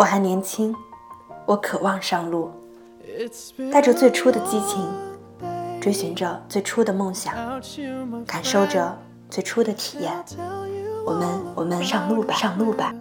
[0.00, 0.74] 我还年轻，
[1.44, 2.50] 我渴望上路，
[3.70, 4.82] 带着最初的激情，
[5.78, 7.34] 追寻着最初的梦想，
[8.26, 8.96] 感受着
[9.28, 10.10] 最初的体验。
[11.04, 12.94] 我们，我们上路吧，上路吧。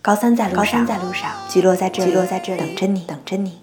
[0.00, 3.60] 高三在路上，高三在路上，聚落在这里，落在这里，等着你，等着你。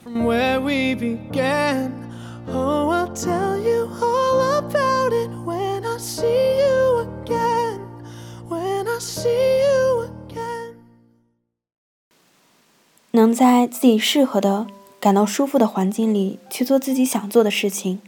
[13.14, 14.68] 能在自己适合的、
[15.00, 18.02] 感到舒服的环境里去做自己想做的事情，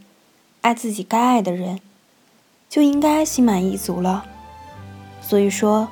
[0.62, 1.80] 爱自己该爱的人，
[2.70, 4.24] 就应该心满意足了。
[5.20, 5.88] 所以说，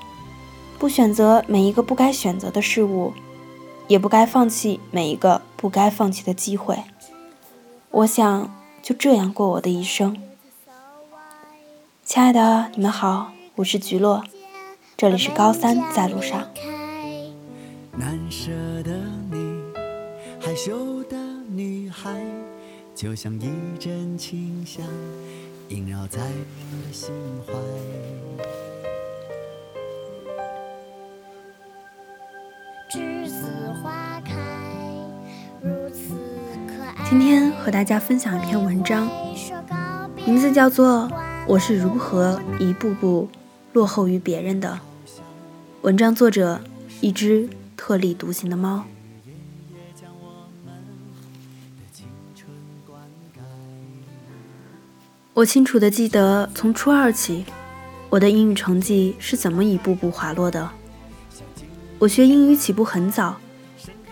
[0.78, 3.12] 不选择每一个不该选择的事物，
[3.86, 6.82] 也不该放弃每一个不该放弃的机会。
[7.90, 10.16] 我想就这样过我的一生。
[12.02, 14.24] 亲爱的，你们好，我是菊落，
[14.96, 16.48] 这里是高三在路上。
[17.94, 18.50] 难舍
[18.82, 19.01] 的，
[20.52, 21.16] 害羞的
[21.48, 22.22] 女孩，
[22.94, 24.84] 就像一阵清香，
[25.70, 27.10] 萦绕在我的心
[27.46, 27.54] 怀。
[32.90, 33.46] 栀子
[33.82, 34.34] 花开，
[35.62, 36.12] 如此
[36.68, 37.08] 可爱。
[37.08, 39.08] 今天和大家分享一篇文章，
[40.26, 41.08] 名字叫做
[41.48, 43.26] 《我是如何一步步
[43.72, 44.78] 落后于别人的》。
[45.80, 46.60] 文章作者：
[47.00, 47.48] 一只。
[47.74, 48.84] 特立独行的猫。
[55.34, 57.46] 我清楚的记得，从初二起，
[58.10, 60.70] 我的英语成绩是怎么一步步滑落的。
[61.98, 63.40] 我学英语起步很早，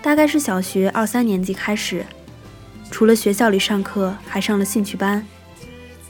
[0.01, 2.07] 大概是小学二三年级开始，
[2.91, 5.27] 除了学校里上课，还上了兴趣班，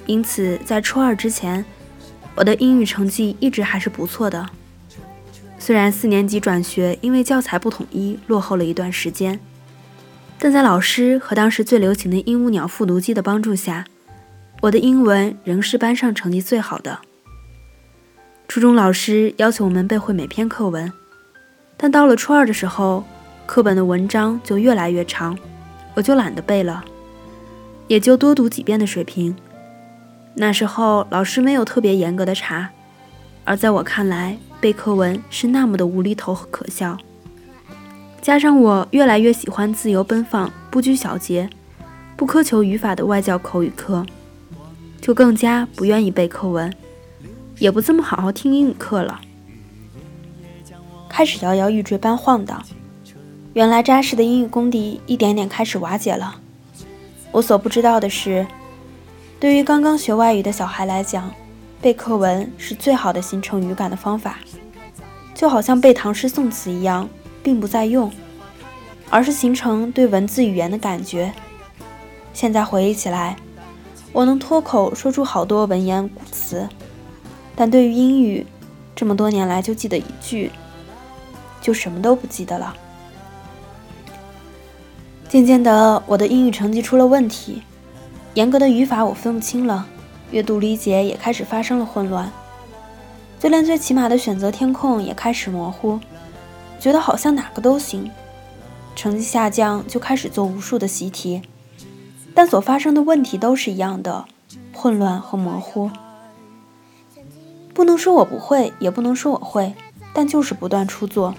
[0.06, 1.64] 因此在初二之前，
[2.36, 4.48] 我的英语成绩一直还是不错的。
[5.58, 9.40] 虽然四年级转学，因为教材不统一，落后了一段时间，
[10.38, 13.84] 但在老师和当时最流行的鹦鹉鸟复读机的帮助下，
[14.60, 16.98] 我的英文仍是班上成绩最好的。
[18.46, 20.92] 初中老师要求我们背会每篇课文，
[21.76, 23.04] 但到了初二的时候，
[23.46, 25.38] 课本的文章就越来越长，
[25.94, 26.84] 我就懒得背了，
[27.88, 29.34] 也就多读几遍的水平。
[30.34, 32.70] 那时候老师没有特别严格的查，
[33.44, 34.38] 而在我看来。
[34.60, 36.98] 背课文是那么的无厘头和可笑，
[38.20, 41.48] 加上我越来越喜欢自由奔放、不拘小节、
[42.14, 44.04] 不苛求语法的外教口语课，
[45.00, 46.72] 就更加不愿意背课文，
[47.58, 49.20] 也不这么好好听英语课了。
[51.08, 52.62] 开始摇摇欲坠般晃荡，
[53.54, 56.40] 原来扎实的英语功底一点点开始瓦解了。
[57.32, 58.46] 我所不知道的是，
[59.38, 61.30] 对于刚刚学外语的小孩来讲，
[61.80, 64.38] 背课文是最好的形成语感的方法，
[65.34, 67.08] 就好像背唐诗宋词一样，
[67.42, 68.10] 并不在用，
[69.08, 71.32] 而是形成对文字语言的感觉。
[72.32, 73.36] 现在回忆起来，
[74.12, 76.68] 我能脱口说出好多文言古词，
[77.54, 78.46] 但对于英语，
[78.94, 80.50] 这么多年来就记得一句，
[81.60, 82.74] 就什么都不记得了。
[85.28, 87.62] 渐渐的，我的英语成绩出了问题，
[88.34, 89.86] 严格的语法我分不清了。
[90.32, 92.30] 阅读理解也开始发生了混乱，
[93.38, 95.98] 就连最起码的选择填空也开始模糊，
[96.80, 98.10] 觉得好像哪个都行。
[98.96, 101.42] 成绩下降，就开始做无数的习题，
[102.40, 104.24] 但所发生的问题都是一样的，
[104.72, 105.90] 混乱和模糊。
[107.74, 109.74] 不能说我不会，也不能说我会，
[110.14, 111.34] 但就是不断出错，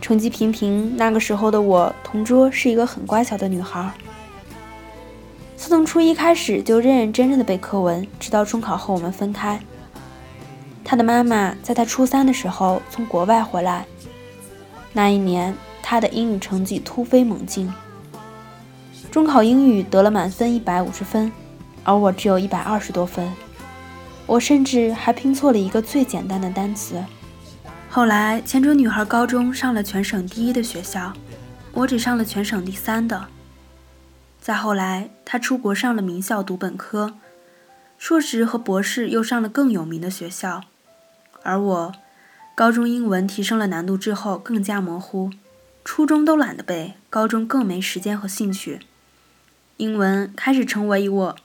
[0.00, 0.96] 成绩平平。
[0.96, 3.88] 那个时候的我，同桌是一个很乖巧的女孩。
[5.56, 9.60] 自从初一开始就认认真真的背课文，直到中考后我们分开。
[10.84, 13.86] 他的妈妈在他初三的时候从国外回来，
[14.92, 17.72] 那一年他的英语成绩突飞猛进，
[19.10, 21.32] 中考英语得了满分一百五十分，
[21.82, 23.28] 而我只有一百二十多分，
[24.24, 27.02] 我甚至还拼错了一个最简单的单词。
[27.88, 31.12] 后来前州女孩高中上了全省第一的学校，
[31.72, 33.26] 我只上了全省第三的。
[34.40, 37.14] 再后来，她出国上了名校读本科，
[37.98, 40.62] 硕士和博士又上了更有名的学校，
[41.42, 41.92] 而我，
[42.54, 45.30] 高中英文提升了难度之后更加模糊，
[45.84, 48.78] 初中都懒得背，高中更没时间和兴趣，
[49.80, 51.36] 英文开始成为我，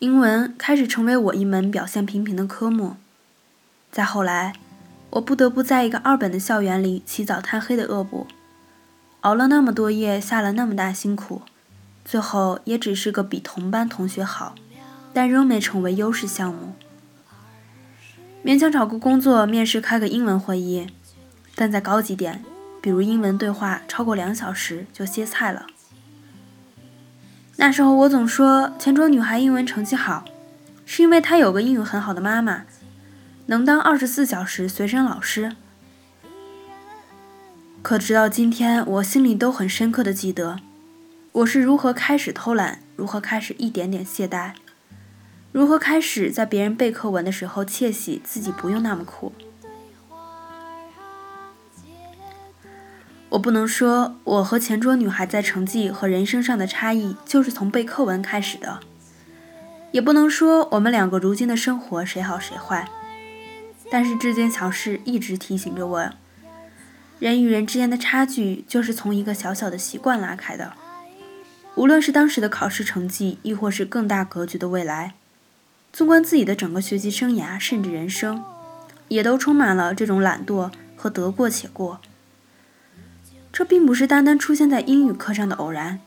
[0.00, 2.96] 英文开始成为我一门表现平平的科目。
[3.92, 4.54] 再后来，
[5.10, 8.26] 我不得不在一个二本的校园里起早贪黑的恶补。
[9.20, 11.42] 熬了那么多夜，下了那么大辛苦，
[12.04, 14.56] 最后也只是个比同班同学好，
[15.12, 16.74] 但仍没成为优势项目。
[18.44, 20.88] 勉强找个工作，面试开个英文会议，
[21.54, 22.42] 但再高级点，
[22.82, 25.68] 比如英文对话超过两小时就歇菜了。
[27.60, 30.24] 那时候我总说前桌女孩英文成绩好，
[30.86, 32.62] 是因为她有个英语很好的妈妈，
[33.46, 35.56] 能当二十四小时随身老师。
[37.82, 40.60] 可直到今天，我心里都很深刻的记得，
[41.32, 44.52] 我是如何开始偷懒，如何开始一点点懈怠，
[45.50, 49.32] 如何开始在别人背课文的时候窃喜自己不用那么苦。
[53.30, 58.80] 我不能说我和前桌女孩在成绩和人生上的差异就是从背课文开始的，
[59.92, 62.88] 也不能说我们两个如今的生活谁好谁坏。
[63.90, 66.10] 但是这件小事一直提醒着我，
[67.18, 70.72] 人与人之间的差距就是从一个小小的习惯拉开的。
[71.74, 75.14] 无论是当时的考试成绩，亦或是更大格局的未来，
[75.92, 78.42] 纵观自己的整个学习生涯，甚至人生，
[79.08, 82.00] 也都充满了这种懒惰和得过且过。
[83.58, 85.98] 这并不是单单出现在英语课上的偶然，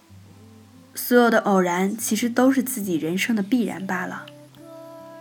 [0.95, 4.25] 所有的偶然其实都是自己人生的必然罢了。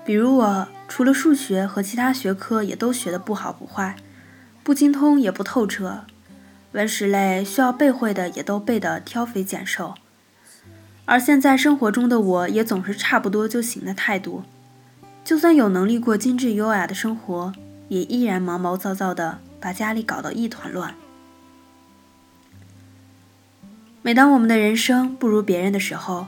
[0.05, 3.97] 比如我，除了数学和其他学科也都学得不好不坏，
[4.63, 6.05] 不精通也不透彻，
[6.71, 9.97] 文史类需要背会的也都背得挑肥拣瘦，
[11.07, 14.45] 而现在生活中的我也总是差不多就行的态度，
[15.25, 17.53] 就算有能力过精致优雅的生活，
[17.89, 20.95] 也依然毛毛躁躁的把家里搞得一团乱。
[24.03, 26.27] 每当我们的人生不如别人的时候，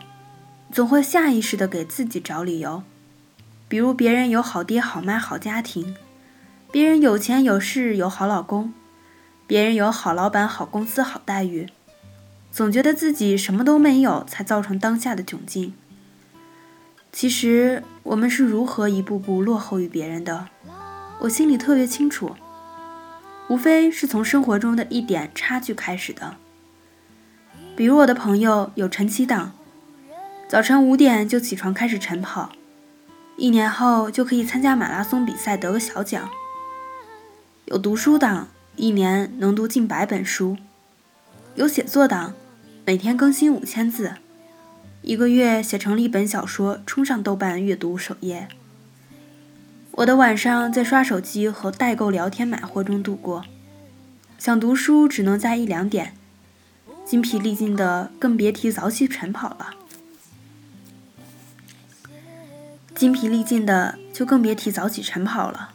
[0.70, 2.82] 总会下意识地给自己找理由，
[3.66, 5.96] 比如别人有好爹好妈好家庭，
[6.70, 8.74] 别人有钱有势有好老公，
[9.46, 11.66] 别人有好老板好公司好待遇，
[12.50, 15.72] 总觉得自己什么都没有，才造成当下的窘境。
[17.10, 20.48] 其实我们是如何一步步落后于别人的，
[21.20, 22.36] 我心里特别清楚，
[23.48, 26.36] 无非是从生活中的一点差距开始的。
[27.74, 29.52] 比如我的朋友有晨起党，
[30.46, 32.52] 早晨五点就起床开始晨跑，
[33.38, 36.28] 一年后就可以参加马拉松比赛得个小奖；
[37.64, 40.56] 有读书党，一年能读近百本书；
[41.54, 42.34] 有写作党，
[42.84, 44.16] 每天更新五千字，
[45.00, 48.48] 一个月写成了一本小说，冲上豆瓣阅读首页。
[49.92, 53.44] 我的晚上在刷手机和代购聊天买货中度过，
[54.38, 56.14] 想读书只能在一两点。
[57.12, 59.75] 精疲力尽的，更别提早起晨跑了。
[62.94, 65.73] 精疲力尽的，就更别提早起晨跑了。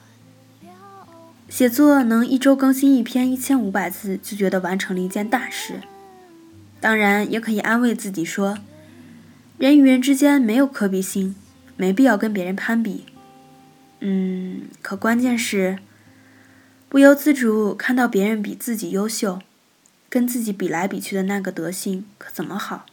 [1.48, 5.82] 写作能一周更新一篇一千五百字，就觉得完成了一件大事。
[6.80, 8.58] 当然，也可以安慰自己说，
[9.60, 11.36] 人与人之间没有可比性，
[11.76, 13.06] 没必要跟别人攀比。
[14.00, 15.78] 嗯，可关键是，
[16.90, 19.38] 不由自主看到别人比自己优秀。
[20.10, 22.86] 跟自己比来比去的那个德性可怎么好？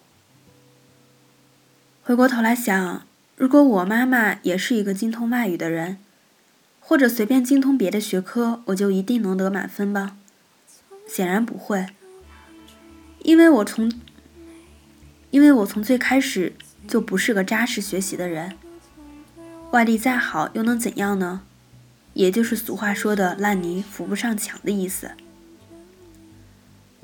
[2.03, 3.07] 回过头来想，
[3.37, 5.99] 如果我妈妈也是一个精通外语的人，
[6.81, 10.17] 或者随便精通别的学科，我就一定能得满分吧？
[11.07, 11.87] 显然不会，
[13.21, 13.93] 因为我从，
[15.31, 16.55] 因为我从最开始
[16.87, 18.57] 就不是个扎实学习的人。
[19.71, 21.43] 外力再好又能怎样呢？
[22.13, 25.11] 也就是俗话说的“烂泥扶不上墙”的意思。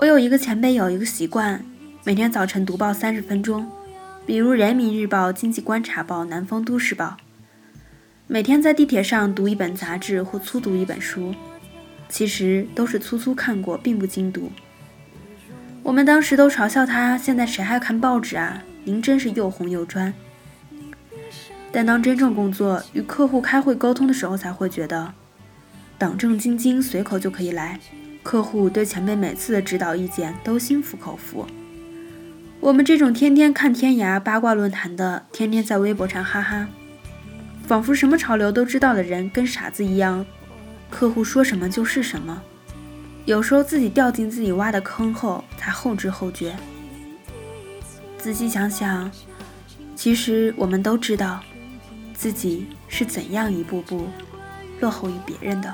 [0.00, 1.62] 我有一个前辈，有一个习惯，
[2.04, 3.70] 每天早晨读报三十分钟，
[4.24, 7.18] 比如《人民日报》《经济观察报》《南方都市报》。
[8.26, 11.34] 每天在地铁上读一本杂志或粗读一本书，
[12.08, 14.50] 其实都是粗粗看过，并不精读。
[15.82, 18.62] 我们当时都嘲笑他：“现在谁还看报纸啊？
[18.84, 20.14] 您真是又红又专。”
[21.70, 25.12] 但当真正工作与客户开会沟通的时候，才会觉得，
[25.98, 27.78] 党正经经，随口就可以来。
[28.22, 31.46] 客户对前辈每次的指导意见都心服口服。
[32.60, 36.68] 我们这种天天看天涯八卦论坛的，天天在微博上哈哈，
[37.66, 40.26] 仿佛什么潮流都知道的人，跟傻子一样。
[40.90, 42.42] 客户说什么就是什么，
[43.24, 46.54] 有时候自己掉进自己挖的坑后，才后知后觉。
[48.18, 49.10] 仔细想想，
[49.96, 51.40] 其实我们都知道，
[52.12, 54.06] 自己是怎样一步步
[54.80, 55.72] 落后于别人的。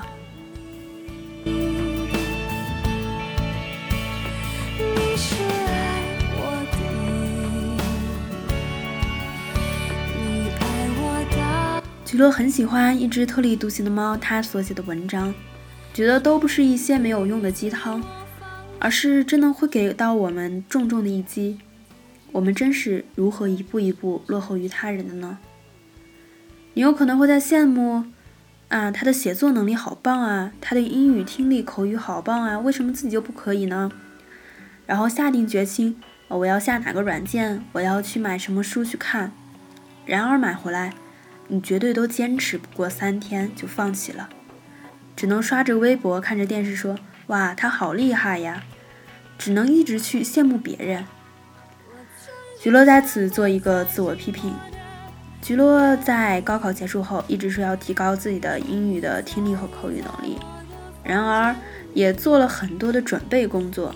[12.07, 15.33] 许多很喜欢一只特立独行的猫，它所写的文章，
[15.93, 18.01] 觉得都不是一些没有用的鸡汤，
[18.79, 21.59] 而是真的会给到我们重重的一击。
[22.31, 25.37] 我们真是如何一步一步落后于他人的呢？
[26.75, 28.05] 你有可能会在羡慕，
[28.69, 33.91] 啊，他的写作能力好棒啊，他的英语听力口语好棒啊，为什么自己就不可以呢？
[34.85, 39.33] 然后下定决心，我要下哪个软件，我要去买什么书去看。
[40.05, 40.93] 然而买回来，
[41.47, 44.29] 你绝对都坚持不过三天就放弃了，
[45.15, 48.63] 只能刷着微博，看着电视说：“哇，他好厉害呀！”
[49.37, 51.05] 只能一直去羡慕别人。
[52.59, 54.53] 菊落在此做一个自我批评。
[55.41, 60.37] 菊落在高考结束后一直说要提高自己的英语的听力和口语能力，
[61.03, 61.55] 然而
[61.93, 63.95] 也做了很多的准备工作，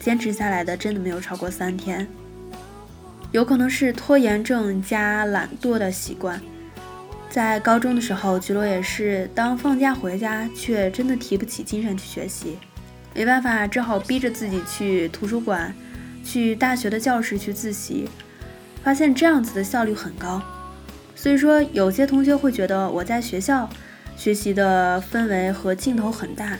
[0.00, 2.06] 坚持下来的真的没有超过三天。
[3.30, 6.38] 有可能是拖延症加懒惰的习惯。
[7.32, 12.58] 在高中的时候，菊落也是当放假回家，却真的提不起精神去学习，
[13.14, 15.74] 没办法，只好逼着自己去图书馆，
[16.22, 18.06] 去大学的教室去自习，
[18.84, 20.42] 发现这样子的效率很高。
[21.14, 23.66] 所以说，有些同学会觉得我在学校
[24.14, 26.58] 学习的氛围和劲头很大，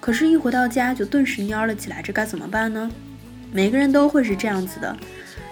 [0.00, 2.90] 可是，一回到家就顿时蔫了起来，这该怎么办呢？
[3.52, 4.96] 每个人都会是这样子的，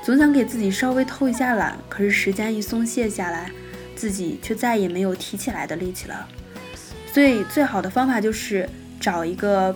[0.03, 3.51] 总想给自己稍微偷一下懒，可是时间一松懈下来，
[3.97, 6.29] 自己却再也没有提起来的力气了。
[7.13, 8.69] 所以，最好的方法就是
[9.01, 9.75] 找一个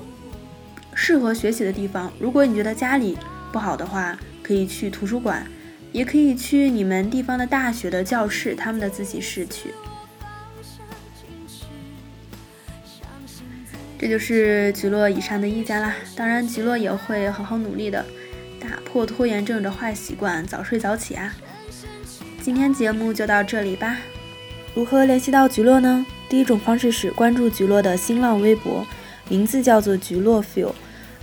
[0.95, 2.13] 适合学习的地方。
[2.19, 3.17] 如果你觉得家里
[3.53, 5.47] 不好的话，可以去图书馆。
[5.91, 9.73] 也可以去你们地方的大学的教室，他们的自习室去。
[13.99, 15.95] 这就是菊落以上的意见啦。
[16.15, 18.05] 当然，菊落也会好好努力的，
[18.61, 21.35] 打破拖延症的坏习惯，早睡早起啊。
[22.49, 23.99] 今天节目就到这里吧。
[24.75, 26.07] 如何联系到菊落呢？
[26.31, 28.87] 第一种方式是关注菊落的新浪微博，
[29.29, 30.73] 名字叫做菊落 feel。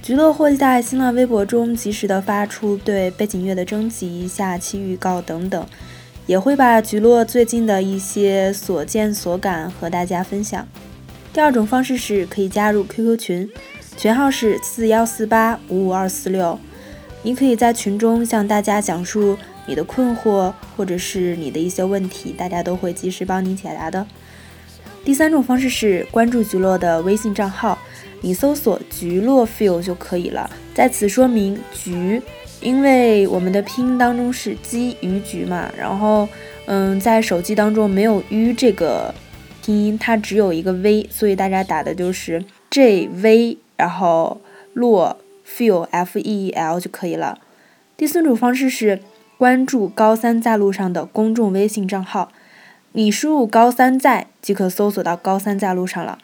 [0.04, 5.66] 菊落会在新浪微博中及时的发出对背景乐的征集、下期预告等等，
[6.28, 10.68] 也会把菊落最近的一些所见所感和大家分享。
[11.34, 13.50] 第二种方式是可以加入 QQ 群，
[13.98, 16.60] 群号是四幺四八五五二四六，
[17.24, 24.06] 你可以在群中向大家讲述你的困惑或者是你的一些问题，大家都会及时帮你解答的。
[25.04, 27.78] 第三种方式是关注菊落的微信账号。
[28.22, 30.50] 你搜索“菊落 feel” 就可以了。
[30.74, 32.20] 在此说明“菊”，
[32.60, 36.28] 因为我们的拼音当中是“鸡鱼菊”嘛，然后，
[36.66, 39.14] 嗯，在手机当中没有“鱼”这个
[39.64, 44.42] 拼音，它只有一个 “v”，所以大家打的就是 “j v”，然后
[44.74, 47.38] “落 feel f e l” 就可以了。
[47.96, 49.02] 第四种方式是
[49.38, 52.30] 关注“高三在路上”的公众微信账号，
[52.94, 56.18] 你输入“高三在”即可搜索到“高三在路上”了。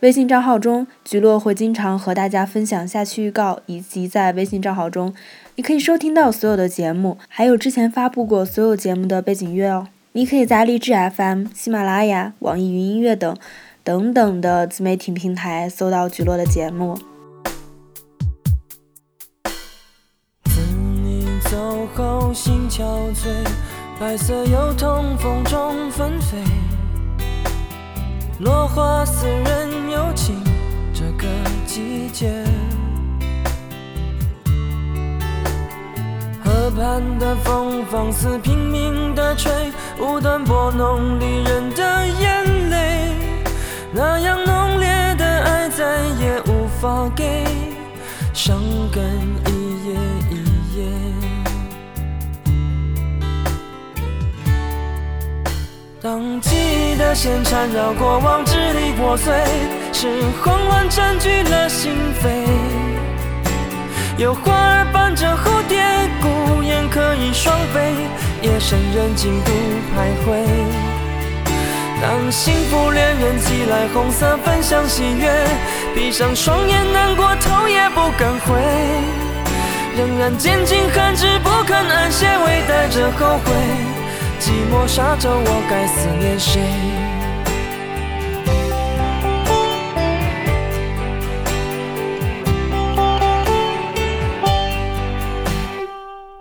[0.00, 5.14] 微信账号中，菊落会经常和大家分享下期预告，以及在微信账号中，
[5.54, 9.86] 你可以收听到所有的节目，还有之前发布过所有节目的背景乐哦。
[10.12, 13.36] 你可以在荔枝 FM、喜马拉雅、网易云音乐等
[13.84, 16.98] 等等的自媒体平台搜到菊落的节目。
[21.94, 22.82] 后，心憔
[23.14, 23.28] 悴，
[23.98, 26.38] 白色油桐风中纷飞。
[28.40, 30.42] 落花似人有情，
[30.92, 31.26] 这个
[31.66, 32.44] 季节。
[36.44, 39.52] 河畔的风放肆拼命的吹，
[40.00, 43.14] 无端拨弄离人的眼泪。
[43.92, 47.44] 那样浓烈的爱再也无法给，
[48.32, 48.58] 伤
[48.90, 49.02] 感
[56.02, 59.32] 当记忆的线缠绕过往，支离破碎，
[59.92, 60.08] 是
[60.42, 62.26] 慌乱占据了心扉。
[64.18, 65.80] 有花儿伴着蝴蝶，
[66.20, 67.94] 孤雁可以双飞，
[68.42, 69.52] 夜深人静独
[69.94, 70.44] 徘徊。
[72.02, 75.30] 当幸福恋人寄来红色分享喜悦，
[75.94, 78.60] 闭上双眼难过头也不敢回，
[79.96, 83.91] 仍然坚尽寒枝不肯安歇，微带着后悔。
[84.42, 86.60] 寂寞沙着我，该思念谁？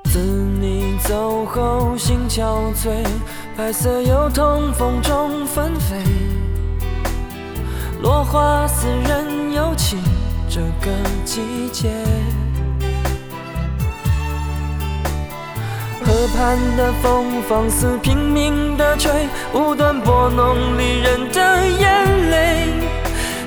[0.06, 3.06] 自你走后，心憔悴，
[3.56, 5.98] 白色油桐风中纷飞，
[8.02, 10.00] 落花似人有情，
[10.50, 10.92] 这个
[11.24, 11.88] 季节。
[16.22, 19.12] 河畔的风放肆拼命的吹，
[19.56, 22.68] 无端拨弄离人的眼泪。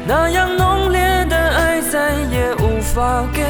[0.04, 3.44] 那样浓烈的爱再也无法给，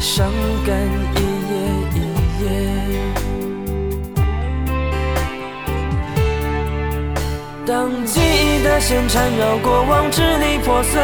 [0.00, 0.32] 伤
[0.66, 0.74] 感
[1.14, 1.20] 一
[1.50, 1.54] 夜
[1.94, 1.98] 一
[2.42, 2.46] 夜。
[7.66, 11.02] 当记忆的线缠绕过往，支离破碎，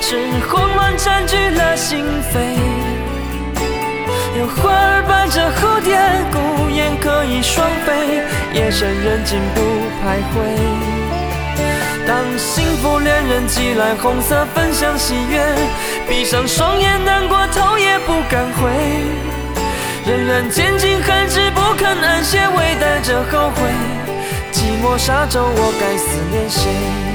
[0.00, 0.16] 是
[0.48, 2.02] 慌乱占据了心
[2.32, 2.38] 扉。
[4.34, 5.94] 有花儿伴着蝴蝶，
[7.02, 8.22] 可以双飞，
[8.54, 9.60] 夜深人静不
[10.00, 10.36] 徘徊。
[12.06, 15.42] 当幸福恋人寄来红色分享喜悦，
[16.08, 18.70] 闭上双眼难过头也不敢回，
[20.06, 23.62] 仍然坚尽寒枝不肯安歇，微带着后悔。
[24.52, 27.11] 寂寞沙洲，我该思念谁？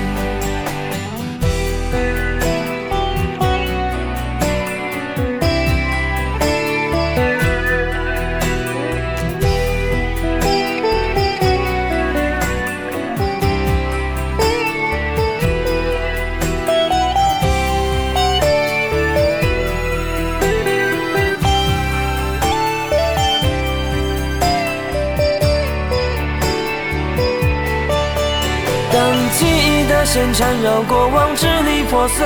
[30.38, 32.24] 缠绕过往，支离破碎，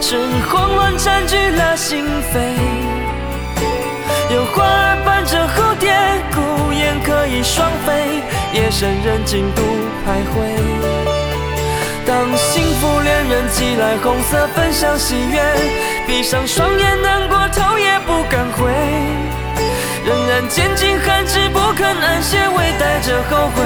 [0.00, 0.16] 是
[0.48, 2.40] 慌乱占据了心扉。
[4.32, 5.92] 有花儿伴着蝴蝶，
[6.32, 8.22] 孤雁可以双飞，
[8.54, 9.60] 夜深人静独
[10.00, 10.48] 徘徊。
[12.06, 15.42] 当幸福恋人寄来红色分享喜悦，
[16.06, 18.72] 闭上双眼难过头也不敢回，
[20.06, 23.62] 仍然坚尽寒枝不肯安歇，微带着后悔。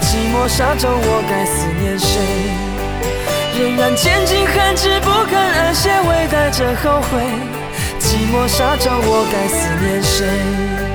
[0.00, 2.67] 寂寞沙洲，我该思念谁？
[3.58, 7.20] 仍然坚尽寒枝不肯安歇，微带着后悔。
[7.98, 10.87] 寂寞沙洲，我该思念谁？